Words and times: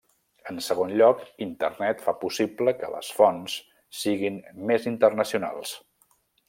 En 0.51 0.55
segon 0.67 0.93
lloc, 1.01 1.19
Internet 1.45 2.01
fa 2.07 2.15
possible 2.23 2.73
que 2.79 2.91
les 2.95 3.13
fonts 3.21 3.61
siguin 4.01 4.43
més 4.71 4.93
internacionals. 4.97 5.81